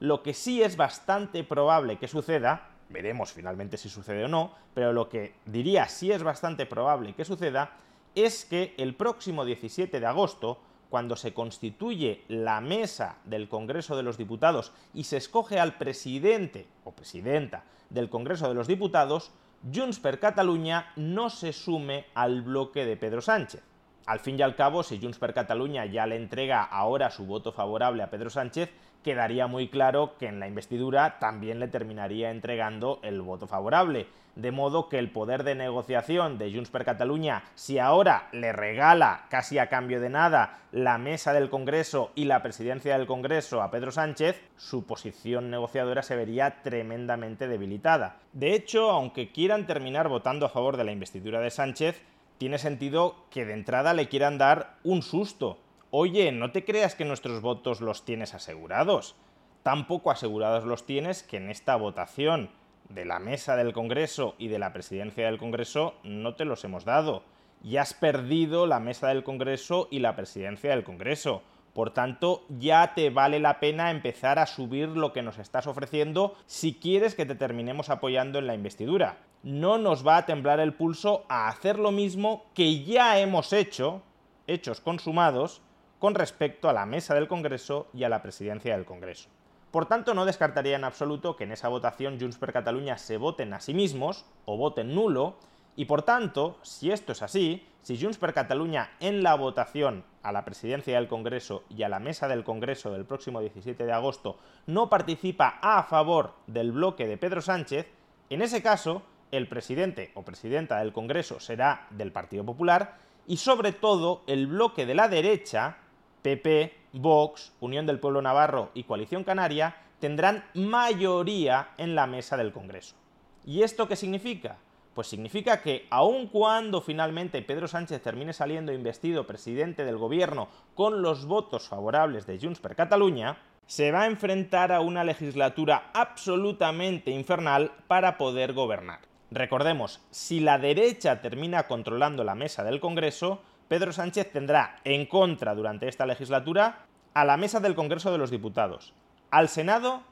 lo 0.00 0.22
que 0.22 0.32
sí 0.34 0.62
es 0.62 0.76
bastante 0.76 1.44
probable 1.44 1.98
que 1.98 2.08
suceda, 2.08 2.68
veremos 2.88 3.32
finalmente 3.32 3.76
si 3.76 3.88
sucede 3.88 4.24
o 4.24 4.28
no, 4.28 4.52
pero 4.74 4.92
lo 4.92 5.08
que 5.08 5.34
diría 5.44 5.88
sí 5.88 6.12
es 6.12 6.22
bastante 6.22 6.66
probable 6.66 7.14
que 7.14 7.24
suceda 7.24 7.72
es 8.14 8.46
que 8.46 8.74
el 8.78 8.94
próximo 8.94 9.44
17 9.44 10.00
de 10.00 10.06
agosto 10.06 10.58
cuando 10.90 11.16
se 11.16 11.34
constituye 11.34 12.22
la 12.28 12.60
mesa 12.60 13.16
del 13.24 13.48
Congreso 13.48 13.96
de 13.96 14.02
los 14.02 14.16
Diputados 14.16 14.72
y 14.94 15.04
se 15.04 15.16
escoge 15.16 15.58
al 15.58 15.74
presidente 15.74 16.66
o 16.84 16.92
presidenta 16.92 17.64
del 17.90 18.08
Congreso 18.08 18.48
de 18.48 18.54
los 18.54 18.66
Diputados, 18.66 19.32
Junts 19.74 19.98
per 19.98 20.20
Catalunya 20.20 20.92
no 20.96 21.30
se 21.30 21.52
sume 21.52 22.06
al 22.14 22.42
bloque 22.42 22.84
de 22.84 22.96
Pedro 22.96 23.20
Sánchez. 23.20 23.62
Al 24.06 24.20
fin 24.20 24.38
y 24.38 24.42
al 24.42 24.54
cabo, 24.54 24.84
si 24.84 25.00
Junts 25.00 25.18
per 25.18 25.34
Catalunya 25.34 25.86
ya 25.86 26.06
le 26.06 26.16
entrega 26.16 26.62
ahora 26.62 27.10
su 27.10 27.26
voto 27.26 27.50
favorable 27.50 28.02
a 28.02 28.10
Pedro 28.10 28.30
Sánchez, 28.30 28.70
quedaría 29.02 29.46
muy 29.46 29.68
claro 29.68 30.14
que 30.18 30.26
en 30.26 30.40
la 30.40 30.48
investidura 30.48 31.18
también 31.18 31.60
le 31.60 31.68
terminaría 31.68 32.30
entregando 32.30 33.00
el 33.02 33.22
voto 33.22 33.46
favorable. 33.46 34.06
De 34.34 34.50
modo 34.52 34.90
que 34.90 34.98
el 34.98 35.10
poder 35.10 35.44
de 35.44 35.54
negociación 35.54 36.36
de 36.36 36.52
Junts 36.52 36.68
per 36.70 36.84
Catalunya, 36.84 37.44
si 37.54 37.78
ahora 37.78 38.28
le 38.32 38.52
regala 38.52 39.24
casi 39.30 39.58
a 39.58 39.70
cambio 39.70 39.98
de 39.98 40.10
nada 40.10 40.58
la 40.72 40.98
mesa 40.98 41.32
del 41.32 41.48
Congreso 41.48 42.10
y 42.14 42.26
la 42.26 42.42
presidencia 42.42 42.98
del 42.98 43.06
Congreso 43.06 43.62
a 43.62 43.70
Pedro 43.70 43.92
Sánchez, 43.92 44.42
su 44.58 44.84
posición 44.84 45.50
negociadora 45.50 46.02
se 46.02 46.16
vería 46.16 46.62
tremendamente 46.62 47.48
debilitada. 47.48 48.16
De 48.34 48.54
hecho, 48.54 48.90
aunque 48.90 49.32
quieran 49.32 49.66
terminar 49.66 50.08
votando 50.08 50.44
a 50.44 50.50
favor 50.50 50.76
de 50.76 50.84
la 50.84 50.92
investidura 50.92 51.40
de 51.40 51.50
Sánchez, 51.50 52.02
tiene 52.36 52.58
sentido 52.58 53.16
que 53.30 53.46
de 53.46 53.54
entrada 53.54 53.94
le 53.94 54.08
quieran 54.08 54.36
dar 54.36 54.76
un 54.84 55.00
susto 55.00 55.58
oye, 55.98 56.30
no 56.30 56.50
te 56.50 56.62
creas 56.62 56.94
que 56.94 57.06
nuestros 57.06 57.40
votos 57.40 57.80
los 57.80 58.04
tienes 58.04 58.34
asegurados. 58.34 59.16
Tampoco 59.62 60.10
asegurados 60.10 60.64
los 60.64 60.84
tienes 60.84 61.22
que 61.22 61.38
en 61.38 61.48
esta 61.48 61.74
votación 61.74 62.50
de 62.90 63.06
la 63.06 63.18
mesa 63.18 63.56
del 63.56 63.72
Congreso 63.72 64.34
y 64.36 64.48
de 64.48 64.58
la 64.58 64.74
presidencia 64.74 65.24
del 65.24 65.38
Congreso 65.38 65.94
no 66.04 66.34
te 66.34 66.44
los 66.44 66.62
hemos 66.64 66.84
dado. 66.84 67.22
Y 67.64 67.78
has 67.78 67.94
perdido 67.94 68.66
la 68.66 68.78
mesa 68.78 69.08
del 69.08 69.24
Congreso 69.24 69.88
y 69.90 70.00
la 70.00 70.14
presidencia 70.14 70.68
del 70.68 70.84
Congreso. 70.84 71.40
Por 71.72 71.92
tanto, 71.92 72.44
ya 72.50 72.92
te 72.92 73.08
vale 73.08 73.40
la 73.40 73.58
pena 73.58 73.90
empezar 73.90 74.38
a 74.38 74.44
subir 74.44 74.90
lo 74.90 75.14
que 75.14 75.22
nos 75.22 75.38
estás 75.38 75.66
ofreciendo 75.66 76.36
si 76.44 76.74
quieres 76.74 77.14
que 77.14 77.24
te 77.24 77.36
terminemos 77.36 77.88
apoyando 77.88 78.38
en 78.38 78.46
la 78.46 78.54
investidura. 78.54 79.16
No 79.42 79.78
nos 79.78 80.06
va 80.06 80.18
a 80.18 80.26
temblar 80.26 80.60
el 80.60 80.74
pulso 80.74 81.24
a 81.30 81.48
hacer 81.48 81.78
lo 81.78 81.90
mismo 81.90 82.44
que 82.52 82.84
ya 82.84 83.18
hemos 83.18 83.54
hecho, 83.54 84.02
hechos 84.46 84.82
consumados, 84.82 85.62
con 85.98 86.14
respecto 86.14 86.68
a 86.68 86.72
la 86.72 86.86
mesa 86.86 87.14
del 87.14 87.28
Congreso 87.28 87.88
y 87.92 88.04
a 88.04 88.08
la 88.08 88.22
presidencia 88.22 88.76
del 88.76 88.84
Congreso. 88.84 89.28
Por 89.70 89.86
tanto, 89.86 90.14
no 90.14 90.24
descartaría 90.24 90.76
en 90.76 90.84
absoluto 90.84 91.36
que 91.36 91.44
en 91.44 91.52
esa 91.52 91.68
votación 91.68 92.18
Junts 92.20 92.38
per 92.38 92.52
Catalunya 92.52 92.98
se 92.98 93.16
voten 93.16 93.52
a 93.52 93.60
sí 93.60 93.74
mismos 93.74 94.24
o 94.44 94.56
voten 94.56 94.94
nulo, 94.94 95.36
y 95.74 95.84
por 95.84 96.02
tanto, 96.02 96.58
si 96.62 96.90
esto 96.90 97.12
es 97.12 97.22
así, 97.22 97.66
si 97.82 98.00
Junts 98.00 98.18
per 98.18 98.32
Catalunya 98.32 98.90
en 99.00 99.22
la 99.22 99.34
votación 99.34 100.04
a 100.22 100.32
la 100.32 100.44
presidencia 100.44 100.96
del 100.96 101.08
Congreso 101.08 101.64
y 101.68 101.82
a 101.82 101.88
la 101.88 101.98
mesa 101.98 102.26
del 102.26 102.42
Congreso 102.42 102.90
del 102.90 103.04
próximo 103.04 103.40
17 103.40 103.84
de 103.84 103.92
agosto 103.92 104.38
no 104.66 104.88
participa 104.88 105.58
a 105.60 105.82
favor 105.82 106.32
del 106.46 106.72
bloque 106.72 107.06
de 107.06 107.18
Pedro 107.18 107.42
Sánchez, 107.42 107.86
en 108.30 108.42
ese 108.42 108.62
caso, 108.62 109.02
el 109.30 109.48
presidente 109.48 110.10
o 110.14 110.22
presidenta 110.22 110.78
del 110.78 110.92
Congreso 110.92 111.38
será 111.38 111.86
del 111.90 112.12
Partido 112.12 112.44
Popular 112.44 112.96
y 113.26 113.36
sobre 113.36 113.72
todo 113.72 114.22
el 114.26 114.46
bloque 114.46 114.86
de 114.86 114.94
la 114.94 115.08
derecha 115.08 115.78
PP, 116.22 116.74
Vox, 116.92 117.52
Unión 117.60 117.86
del 117.86 118.00
Pueblo 118.00 118.22
Navarro 118.22 118.70
y 118.74 118.84
Coalición 118.84 119.24
Canaria 119.24 119.76
tendrán 119.98 120.44
mayoría 120.54 121.70
en 121.78 121.94
la 121.94 122.06
mesa 122.06 122.36
del 122.36 122.52
Congreso. 122.52 122.96
¿Y 123.44 123.62
esto 123.62 123.88
qué 123.88 123.96
significa? 123.96 124.58
Pues 124.94 125.08
significa 125.08 125.60
que 125.60 125.86
aun 125.90 126.26
cuando 126.26 126.80
finalmente 126.80 127.42
Pedro 127.42 127.68
Sánchez 127.68 128.02
termine 128.02 128.32
saliendo 128.32 128.72
investido 128.72 129.26
presidente 129.26 129.84
del 129.84 129.98
gobierno 129.98 130.48
con 130.74 131.02
los 131.02 131.26
votos 131.26 131.68
favorables 131.68 132.26
de 132.26 132.38
Junts 132.38 132.60
per 132.60 132.74
Catalunya, 132.74 133.36
se 133.66 133.92
va 133.92 134.02
a 134.02 134.06
enfrentar 134.06 134.72
a 134.72 134.80
una 134.80 135.04
legislatura 135.04 135.90
absolutamente 135.92 137.10
infernal 137.10 137.72
para 137.88 138.16
poder 138.16 138.52
gobernar. 138.52 139.00
Recordemos, 139.30 140.00
si 140.10 140.40
la 140.40 140.58
derecha 140.58 141.20
termina 141.20 141.64
controlando 141.64 142.22
la 142.24 142.36
mesa 142.36 142.62
del 142.62 142.80
Congreso, 142.80 143.42
Pedro 143.68 143.92
Sánchez 143.92 144.30
tendrá 144.30 144.78
en 144.84 145.06
contra 145.06 145.54
durante 145.54 145.88
esta 145.88 146.06
legislatura 146.06 146.86
a 147.14 147.24
la 147.24 147.36
mesa 147.36 147.58
del 147.58 147.74
Congreso 147.74 148.12
de 148.12 148.18
los 148.18 148.30
Diputados, 148.30 148.94
al 149.32 149.48
Senado 149.48 150.02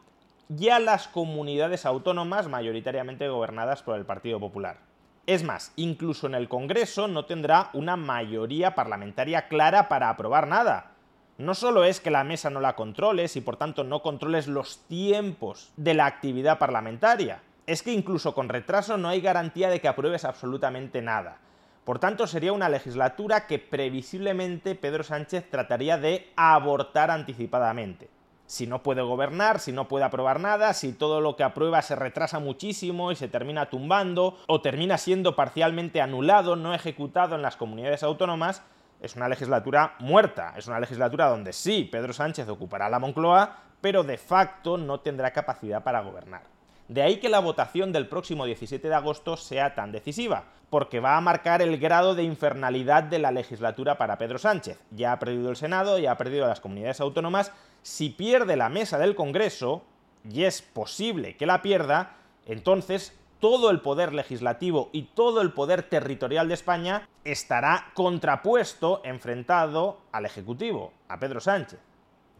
y 0.48 0.70
a 0.70 0.80
las 0.80 1.06
comunidades 1.06 1.86
autónomas 1.86 2.48
mayoritariamente 2.48 3.28
gobernadas 3.28 3.82
por 3.84 3.96
el 3.96 4.04
Partido 4.04 4.40
Popular. 4.40 4.78
Es 5.26 5.44
más, 5.44 5.72
incluso 5.76 6.26
en 6.26 6.34
el 6.34 6.48
Congreso 6.48 7.06
no 7.06 7.26
tendrá 7.26 7.70
una 7.74 7.96
mayoría 7.96 8.74
parlamentaria 8.74 9.46
clara 9.46 9.88
para 9.88 10.10
aprobar 10.10 10.48
nada. 10.48 10.90
No 11.38 11.54
solo 11.54 11.84
es 11.84 12.00
que 12.00 12.10
la 12.10 12.24
mesa 12.24 12.50
no 12.50 12.60
la 12.60 12.74
controles 12.74 13.36
y 13.36 13.40
por 13.40 13.56
tanto 13.56 13.84
no 13.84 14.02
controles 14.02 14.48
los 14.48 14.80
tiempos 14.88 15.72
de 15.76 15.94
la 15.94 16.06
actividad 16.06 16.58
parlamentaria, 16.58 17.40
es 17.66 17.82
que 17.82 17.92
incluso 17.92 18.34
con 18.34 18.48
retraso 18.48 18.96
no 18.96 19.08
hay 19.08 19.20
garantía 19.20 19.70
de 19.70 19.80
que 19.80 19.88
apruebes 19.88 20.24
absolutamente 20.24 21.00
nada. 21.02 21.38
Por 21.84 21.98
tanto, 21.98 22.26
sería 22.26 22.52
una 22.52 22.70
legislatura 22.70 23.46
que 23.46 23.58
previsiblemente 23.58 24.74
Pedro 24.74 25.04
Sánchez 25.04 25.50
trataría 25.50 25.98
de 25.98 26.32
abortar 26.34 27.10
anticipadamente. 27.10 28.08
Si 28.46 28.66
no 28.66 28.82
puede 28.82 29.02
gobernar, 29.02 29.58
si 29.58 29.72
no 29.72 29.88
puede 29.88 30.04
aprobar 30.04 30.40
nada, 30.40 30.72
si 30.74 30.92
todo 30.92 31.20
lo 31.20 31.36
que 31.36 31.44
aprueba 31.44 31.82
se 31.82 31.96
retrasa 31.96 32.38
muchísimo 32.38 33.12
y 33.12 33.16
se 33.16 33.28
termina 33.28 33.70
tumbando, 33.70 34.38
o 34.46 34.60
termina 34.62 34.96
siendo 34.98 35.36
parcialmente 35.36 36.00
anulado, 36.00 36.56
no 36.56 36.74
ejecutado 36.74 37.34
en 37.34 37.42
las 37.42 37.56
comunidades 37.56 38.02
autónomas, 38.02 38.62
es 39.00 39.16
una 39.16 39.28
legislatura 39.28 39.94
muerta. 39.98 40.54
Es 40.56 40.66
una 40.66 40.80
legislatura 40.80 41.28
donde 41.28 41.52
sí, 41.52 41.88
Pedro 41.90 42.14
Sánchez 42.14 42.48
ocupará 42.48 42.88
la 42.88 42.98
Moncloa, 42.98 43.58
pero 43.82 44.02
de 44.02 44.16
facto 44.16 44.78
no 44.78 45.00
tendrá 45.00 45.32
capacidad 45.32 45.82
para 45.82 46.00
gobernar. 46.00 46.53
De 46.88 47.00
ahí 47.00 47.16
que 47.16 47.30
la 47.30 47.38
votación 47.38 47.92
del 47.92 48.08
próximo 48.08 48.44
17 48.44 48.88
de 48.88 48.94
agosto 48.94 49.38
sea 49.38 49.74
tan 49.74 49.90
decisiva, 49.90 50.44
porque 50.68 51.00
va 51.00 51.16
a 51.16 51.20
marcar 51.22 51.62
el 51.62 51.78
grado 51.78 52.14
de 52.14 52.24
infernalidad 52.24 53.04
de 53.04 53.18
la 53.18 53.30
legislatura 53.30 53.96
para 53.96 54.18
Pedro 54.18 54.38
Sánchez. 54.38 54.78
Ya 54.90 55.12
ha 55.12 55.18
perdido 55.18 55.48
el 55.48 55.56
Senado, 55.56 55.98
ya 55.98 56.12
ha 56.12 56.18
perdido 56.18 56.46
las 56.46 56.60
comunidades 56.60 57.00
autónomas. 57.00 57.52
Si 57.82 58.10
pierde 58.10 58.56
la 58.56 58.68
mesa 58.68 58.98
del 58.98 59.14
Congreso, 59.14 59.82
y 60.30 60.44
es 60.44 60.60
posible 60.60 61.36
que 61.36 61.46
la 61.46 61.62
pierda, 61.62 62.16
entonces 62.44 63.18
todo 63.40 63.70
el 63.70 63.80
poder 63.80 64.12
legislativo 64.12 64.90
y 64.92 65.04
todo 65.14 65.40
el 65.40 65.52
poder 65.52 65.84
territorial 65.84 66.48
de 66.48 66.54
España 66.54 67.08
estará 67.24 67.92
contrapuesto, 67.94 69.00
enfrentado 69.04 70.00
al 70.12 70.26
Ejecutivo, 70.26 70.92
a 71.08 71.18
Pedro 71.18 71.40
Sánchez 71.40 71.80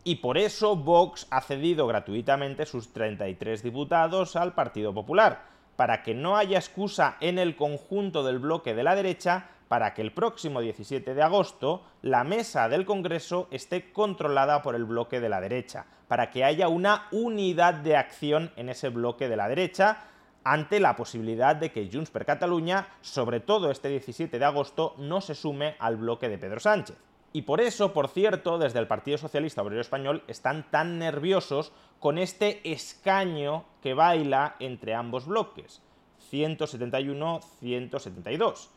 y 0.04 0.16
por 0.16 0.38
eso 0.38 0.76
Vox 0.76 1.26
ha 1.30 1.40
cedido 1.40 1.86
gratuitamente 1.86 2.66
sus 2.66 2.92
33 2.92 3.62
diputados 3.62 4.36
al 4.36 4.54
Partido 4.54 4.92
Popular, 4.92 5.42
para 5.76 6.02
que 6.02 6.14
no 6.14 6.36
haya 6.36 6.58
excusa 6.58 7.16
en 7.20 7.38
el 7.38 7.56
conjunto 7.56 8.22
del 8.22 8.38
bloque 8.38 8.74
de 8.74 8.84
la 8.84 8.94
derecha 8.94 9.50
para 9.68 9.94
que 9.94 10.02
el 10.02 10.12
próximo 10.12 10.60
17 10.60 11.14
de 11.14 11.22
agosto 11.22 11.82
la 12.02 12.22
mesa 12.22 12.68
del 12.68 12.84
Congreso 12.84 13.48
esté 13.50 13.92
controlada 13.92 14.62
por 14.62 14.74
el 14.74 14.84
bloque 14.84 15.20
de 15.20 15.28
la 15.28 15.40
derecha, 15.40 15.86
para 16.06 16.30
que 16.30 16.44
haya 16.44 16.68
una 16.68 17.08
unidad 17.10 17.74
de 17.74 17.96
acción 17.96 18.52
en 18.56 18.68
ese 18.68 18.90
bloque 18.90 19.28
de 19.28 19.36
la 19.36 19.48
derecha 19.48 20.04
ante 20.44 20.78
la 20.78 20.94
posibilidad 20.94 21.56
de 21.56 21.72
que 21.72 21.88
Junts 21.90 22.10
per 22.10 22.26
Catalunya, 22.26 22.86
sobre 23.00 23.40
todo 23.40 23.70
este 23.70 23.88
17 23.88 24.38
de 24.38 24.44
agosto, 24.44 24.94
no 24.98 25.22
se 25.22 25.34
sume 25.34 25.74
al 25.78 25.96
bloque 25.96 26.28
de 26.28 26.36
Pedro 26.36 26.60
Sánchez. 26.60 26.96
Y 27.36 27.42
por 27.42 27.60
eso, 27.60 27.92
por 27.92 28.06
cierto, 28.06 28.58
desde 28.58 28.78
el 28.78 28.86
Partido 28.86 29.18
Socialista 29.18 29.60
Obrero 29.60 29.80
Español 29.80 30.22
están 30.28 30.70
tan 30.70 31.00
nerviosos 31.00 31.72
con 31.98 32.16
este 32.16 32.70
escaño 32.70 33.64
que 33.82 33.92
baila 33.92 34.54
entre 34.60 34.94
ambos 34.94 35.26
bloques, 35.26 35.82
171-172. 36.30 38.68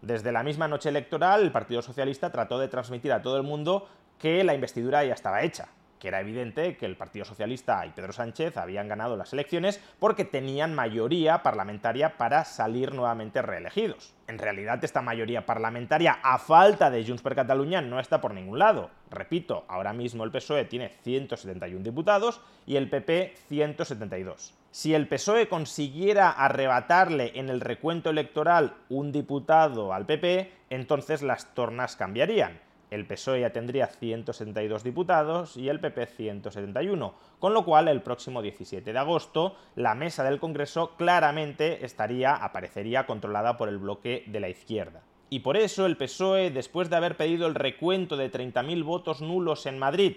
Desde 0.00 0.32
la 0.32 0.42
misma 0.42 0.68
noche 0.68 0.88
electoral, 0.88 1.42
el 1.42 1.52
Partido 1.52 1.82
Socialista 1.82 2.32
trató 2.32 2.58
de 2.58 2.68
transmitir 2.68 3.12
a 3.12 3.20
todo 3.20 3.36
el 3.36 3.42
mundo 3.42 3.86
que 4.18 4.42
la 4.42 4.54
investidura 4.54 5.04
ya 5.04 5.12
estaba 5.12 5.42
hecha, 5.42 5.68
que 5.98 6.08
era 6.08 6.20
evidente 6.20 6.76
que 6.76 6.86
el 6.86 6.96
Partido 6.96 7.24
Socialista 7.24 7.84
y 7.86 7.90
Pedro 7.90 8.12
Sánchez 8.12 8.56
habían 8.56 8.88
ganado 8.88 9.16
las 9.16 9.32
elecciones 9.32 9.80
porque 9.98 10.24
tenían 10.24 10.74
mayoría 10.74 11.42
parlamentaria 11.42 12.16
para 12.16 12.44
salir 12.44 12.94
nuevamente 12.94 13.42
reelegidos. 13.42 14.14
En 14.26 14.38
realidad, 14.38 14.82
esta 14.84 15.02
mayoría 15.02 15.46
parlamentaria, 15.46 16.18
a 16.22 16.38
falta 16.38 16.90
de 16.90 17.04
Junts 17.04 17.22
per 17.22 17.34
Catalunya, 17.34 17.80
no 17.80 17.98
está 17.98 18.20
por 18.20 18.34
ningún 18.34 18.58
lado. 18.58 18.90
Repito, 19.10 19.64
ahora 19.68 19.92
mismo 19.92 20.24
el 20.24 20.30
PSOE 20.30 20.66
tiene 20.66 20.90
171 21.02 21.82
diputados 21.82 22.40
y 22.66 22.76
el 22.76 22.90
PP 22.90 23.34
172. 23.48 24.54
Si 24.70 24.94
el 24.94 25.08
PSOE 25.08 25.48
consiguiera 25.48 26.30
arrebatarle 26.30 27.32
en 27.34 27.48
el 27.48 27.60
recuento 27.60 28.10
electoral 28.10 28.74
un 28.90 29.12
diputado 29.12 29.94
al 29.94 30.04
PP, 30.04 30.52
entonces 30.68 31.22
las 31.22 31.54
tornas 31.54 31.96
cambiarían 31.96 32.67
el 32.90 33.06
PSOE 33.06 33.40
ya 33.40 33.50
tendría 33.50 33.86
172 33.86 34.82
diputados 34.82 35.56
y 35.56 35.68
el 35.68 35.80
PP 35.80 36.06
171, 36.06 37.14
con 37.38 37.54
lo 37.54 37.64
cual 37.64 37.88
el 37.88 38.02
próximo 38.02 38.42
17 38.42 38.92
de 38.92 38.98
agosto 38.98 39.56
la 39.76 39.94
mesa 39.94 40.24
del 40.24 40.40
Congreso 40.40 40.96
claramente 40.96 41.84
estaría, 41.84 42.34
aparecería 42.34 43.06
controlada 43.06 43.56
por 43.56 43.68
el 43.68 43.78
bloque 43.78 44.24
de 44.26 44.40
la 44.40 44.48
izquierda. 44.48 45.02
Y 45.30 45.40
por 45.40 45.56
eso 45.58 45.84
el 45.84 45.98
PSOE, 45.98 46.50
después 46.50 46.88
de 46.88 46.96
haber 46.96 47.16
pedido 47.16 47.46
el 47.46 47.54
recuento 47.54 48.16
de 48.16 48.32
30.000 48.32 48.82
votos 48.82 49.20
nulos 49.20 49.66
en 49.66 49.78
Madrid 49.78 50.16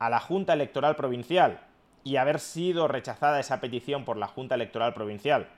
a 0.00 0.10
la 0.10 0.18
Junta 0.18 0.52
Electoral 0.52 0.96
Provincial 0.96 1.60
y 2.02 2.16
haber 2.16 2.40
sido 2.40 2.88
rechazada 2.88 3.38
esa 3.38 3.60
petición 3.60 4.04
por 4.04 4.16
la 4.16 4.26
Junta 4.26 4.56
Electoral 4.56 4.94
Provincial, 4.94 5.48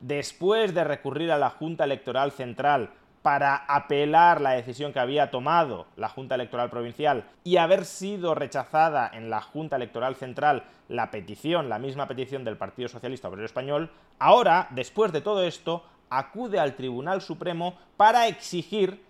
después 0.00 0.74
de 0.74 0.82
recurrir 0.82 1.30
a 1.30 1.38
la 1.38 1.50
Junta 1.50 1.84
Electoral 1.84 2.32
Central 2.32 2.90
para 3.22 3.56
apelar 3.56 4.40
la 4.40 4.52
decisión 4.52 4.92
que 4.92 5.00
había 5.00 5.30
tomado 5.30 5.86
la 5.96 6.08
Junta 6.08 6.34
Electoral 6.34 6.70
Provincial 6.70 7.24
y 7.44 7.58
haber 7.58 7.84
sido 7.84 8.34
rechazada 8.34 9.10
en 9.12 9.28
la 9.28 9.40
Junta 9.40 9.76
Electoral 9.76 10.16
Central 10.16 10.64
la 10.88 11.10
petición, 11.10 11.68
la 11.68 11.78
misma 11.78 12.08
petición 12.08 12.44
del 12.44 12.56
Partido 12.56 12.88
Socialista 12.88 13.28
Obrero 13.28 13.46
Español, 13.46 13.90
ahora, 14.18 14.68
después 14.70 15.12
de 15.12 15.20
todo 15.20 15.42
esto, 15.44 15.84
acude 16.08 16.58
al 16.58 16.74
Tribunal 16.74 17.20
Supremo 17.20 17.78
para 17.96 18.26
exigir 18.26 19.04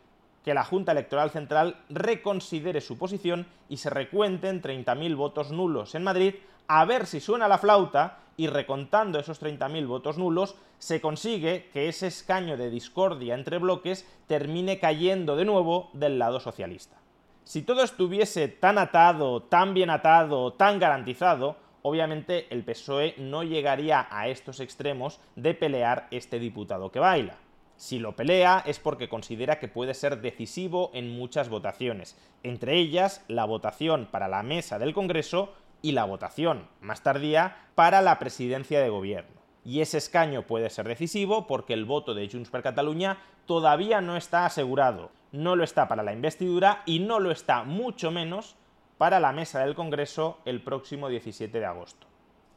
que 0.45 0.55
la 0.55 0.65
Junta 0.65 0.93
Electoral 0.93 1.31
Central 1.31 1.77
reconsidere 1.89 2.81
su 2.81 2.99
posición 2.99 3.47
y 3.69 3.77
se 3.79 3.91
recuenten 3.91 4.63
30.000 4.63 5.17
votos 5.17 5.51
nulos 5.51 5.95
en 5.95 6.05
Madrid, 6.05 6.35
a 6.67 6.85
ver 6.85 7.07
si 7.07 7.21
suena 7.21 7.49
la 7.49 7.59
flauta 7.59 8.19
y 8.37 8.47
recontando 8.47 9.19
esos 9.19 9.43
30.000 9.43 9.87
votos 9.87 10.17
nulos, 10.17 10.57
se 10.79 11.01
consigue 11.01 11.69
que 11.73 11.89
ese 11.89 12.07
escaño 12.07 12.57
de 12.57 12.71
discordia 12.71 13.35
entre 13.35 13.59
bloques 13.59 14.09
termine 14.27 14.79
cayendo 14.79 15.37
de 15.37 15.45
nuevo 15.45 15.91
del 15.93 16.19
lado 16.19 16.41
socialista. 16.41 16.97
Si 17.45 17.63
todo 17.63 17.83
estuviese 17.83 18.49
tan 18.49 18.79
atado, 18.79 19.43
tan 19.43 19.75
bien 19.75 19.91
atado, 19.91 20.53
tan 20.55 20.79
garantizado, 20.79 21.57
obviamente 21.83 22.47
el 22.51 22.65
PSOE 22.65 23.15
no 23.19 23.43
llegaría 23.43 24.07
a 24.11 24.29
estos 24.29 24.61
extremos 24.61 25.21
de 25.37 25.53
pelear 25.55 26.07
este 26.11 26.39
diputado 26.39 26.91
que 26.91 27.01
baila. 27.01 27.37
Si 27.81 27.99
lo 27.99 28.15
pelea 28.15 28.63
es 28.67 28.79
porque 28.79 29.09
considera 29.09 29.59
que 29.59 29.67
puede 29.67 29.95
ser 29.95 30.21
decisivo 30.21 30.91
en 30.93 31.17
muchas 31.17 31.49
votaciones, 31.49 32.15
entre 32.43 32.77
ellas 32.77 33.25
la 33.27 33.47
votación 33.47 34.07
para 34.11 34.29
la 34.29 34.43
mesa 34.43 34.79
del 34.79 34.93
Congreso 34.93 35.55
y 35.81 35.93
la 35.93 36.05
votación 36.05 36.69
más 36.83 37.03
tardía 37.03 37.57
para 37.75 38.03
la 38.03 38.19
presidencia 38.19 38.83
de 38.83 38.91
gobierno. 38.91 39.41
Y 39.65 39.81
ese 39.81 39.97
escaño 39.97 40.43
puede 40.43 40.69
ser 40.69 40.89
decisivo 40.89 41.47
porque 41.47 41.73
el 41.73 41.87
voto 41.87 42.13
de 42.13 42.29
Junts 42.29 42.51
per 42.51 42.63
Catalunya 42.63 43.17
todavía 43.47 44.03
no 44.03 44.19
está 44.19 44.45
asegurado. 44.45 45.11
No 45.33 45.57
lo 45.57 45.65
está 45.65 45.89
para 45.89 46.03
la 46.03 46.13
investidura 46.13 46.83
y 46.85 46.99
no 46.99 47.19
lo 47.19 47.31
está 47.31 47.63
mucho 47.65 48.11
menos 48.11 48.57
para 48.99 49.21
la 49.21 49.33
mesa 49.33 49.61
del 49.61 49.75
Congreso 49.75 50.37
el 50.45 50.63
próximo 50.63 51.09
17 51.09 51.59
de 51.59 51.65
agosto. 51.65 52.07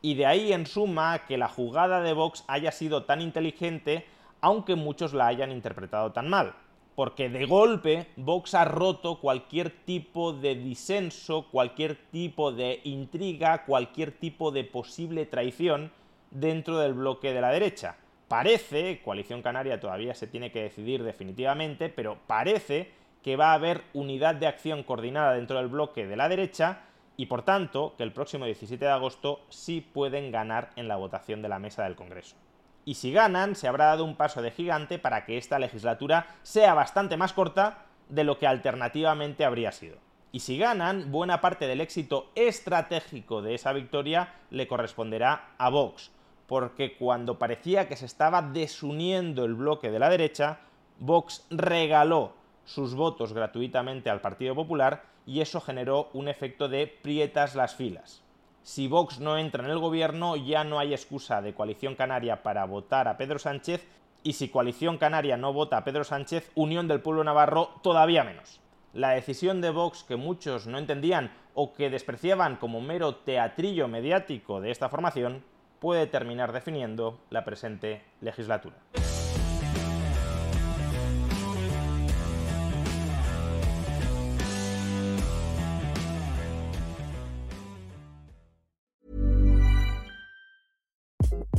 Y 0.02 0.16
de 0.16 0.26
ahí 0.26 0.52
en 0.52 0.66
suma 0.66 1.20
que 1.20 1.38
la 1.38 1.48
jugada 1.48 2.02
de 2.02 2.12
Vox 2.12 2.44
haya 2.50 2.74
sido 2.74 3.06
tan 3.06 3.22
inteligente 3.22 4.06
aunque 4.44 4.76
muchos 4.76 5.14
la 5.14 5.28
hayan 5.28 5.54
interpretado 5.54 6.12
tan 6.12 6.30
mal. 6.30 6.54
Porque 6.96 7.30
de 7.30 7.46
golpe 7.46 8.08
Vox 8.18 8.54
ha 8.54 8.66
roto 8.66 9.20
cualquier 9.20 9.72
tipo 9.72 10.34
de 10.34 10.56
disenso, 10.56 11.48
cualquier 11.50 11.96
tipo 12.12 12.52
de 12.52 12.82
intriga, 12.84 13.64
cualquier 13.64 14.12
tipo 14.12 14.52
de 14.52 14.66
posible 14.66 15.26
traición 15.26 15.92
dentro 16.30 16.78
del 16.78 16.94
bloque 16.94 17.34
de 17.34 17.40
la 17.42 17.52
derecha. 17.52 17.96
Parece, 18.28 19.02
Coalición 19.04 19.42
Canaria 19.42 19.80
todavía 19.80 20.14
se 20.14 20.28
tiene 20.28 20.52
que 20.52 20.64
decidir 20.64 21.04
definitivamente, 21.04 21.88
pero 21.88 22.18
parece 22.28 22.92
que 23.24 23.38
va 23.38 23.52
a 23.52 23.56
haber 23.56 23.82
unidad 23.94 24.36
de 24.36 24.48
acción 24.48 24.84
coordinada 24.84 25.34
dentro 25.34 25.58
del 25.58 25.70
bloque 25.70 26.06
de 26.06 26.18
la 26.18 26.28
derecha 26.28 26.82
y 27.16 27.28
por 27.28 27.44
tanto 27.44 27.94
que 27.98 28.04
el 28.04 28.12
próximo 28.12 28.46
17 28.46 28.84
de 28.84 28.92
agosto 28.92 29.40
sí 29.48 29.80
pueden 29.80 30.32
ganar 30.32 30.72
en 30.76 30.90
la 30.90 30.98
votación 30.98 31.42
de 31.42 31.50
la 31.50 31.60
mesa 31.60 31.86
del 31.86 31.96
Congreso 31.96 32.36
y 32.86 32.96
si 32.96 33.12
ganan, 33.12 33.56
se 33.56 33.68
habrá 33.68 33.86
dado 33.86 34.04
un 34.04 34.16
paso 34.16 34.42
de 34.42 34.52
gigante 34.52 35.00
para 35.00 35.26
que 35.26 35.38
esta 35.38 35.60
legislatura 35.60 36.28
sea 36.44 36.74
bastante 36.74 37.18
más 37.18 37.34
corta 37.34 37.86
de 38.10 38.24
lo 38.24 38.38
que 38.38 38.48
alternativamente 38.48 39.46
habría 39.46 39.72
sido. 39.72 39.98
Y 40.32 40.40
si 40.40 40.58
ganan, 40.58 41.12
buena 41.12 41.42
parte 41.42 41.68
del 41.68 41.82
éxito 41.82 42.32
estratégico 42.36 43.42
de 43.42 43.56
esa 43.56 43.72
victoria 43.72 44.34
le 44.50 44.68
corresponderá 44.68 45.54
a 45.58 45.70
Vox, 45.70 46.12
porque 46.48 46.98
cuando 46.98 47.38
parecía 47.38 47.88
que 47.88 47.96
se 47.96 48.06
estaba 48.06 48.42
desuniendo 48.42 49.46
el 49.46 49.54
bloque 49.54 49.92
de 49.92 50.00
la 50.00 50.10
derecha, 50.10 50.60
Vox 51.00 51.46
regaló 51.50 52.34
sus 52.66 52.96
votos 52.96 53.34
gratuitamente 53.34 54.10
al 54.10 54.22
Partido 54.22 54.56
Popular 54.56 55.04
y 55.26 55.42
eso 55.42 55.62
generó 55.62 56.10
un 56.14 56.28
efecto 56.28 56.68
de 56.68 56.88
prietas 56.88 57.56
las 57.56 57.76
filas 57.76 58.23
si 58.64 58.88
Vox 58.88 59.20
no 59.20 59.38
entra 59.38 59.66
en 59.66 59.70
el 59.70 59.80
gobierno, 59.80 60.38
ya 60.38 60.64
no 60.64 60.80
hay 60.80 60.94
excusa 60.94 61.42
de 61.42 61.54
coalición 61.54 61.96
canaria 61.96 62.44
para 62.44 62.64
votar 62.66 63.10
a 63.10 63.18
Pedro 63.18 63.38
Sánchez 63.38 63.86
Y 64.24 64.34
si 64.34 64.48
Coalición 64.48 64.98
Canaria 64.98 65.36
no 65.36 65.52
vota 65.52 65.76
a 65.76 65.84
Pedro 65.84 66.06
Sánchez, 66.06 66.50
Unión 66.56 66.88
del 66.88 67.02
Pueblo 67.02 67.26
Navarro 67.26 67.72
todavía 67.84 68.24
menos. 68.24 68.62
La 68.94 69.10
decisión 69.10 69.60
de 69.60 69.70
Vox 69.70 70.06
que 70.06 70.16
muchos 70.16 70.66
no 70.66 70.78
entendían 70.78 71.34
o 71.54 71.74
que 71.74 71.90
despreciaban 71.90 72.56
como 72.56 72.80
mero 72.80 73.16
teatrillo 73.16 73.90
mediático 73.90 74.62
de 74.62 74.72
esta 74.72 74.88
formación 74.88 75.44
puede 75.80 76.08
terminar 76.08 76.54
definiendo 76.54 77.20
la 77.30 77.44
presente 77.44 78.02
legislatura. 78.22 78.78